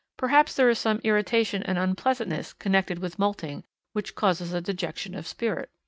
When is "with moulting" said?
2.97-3.63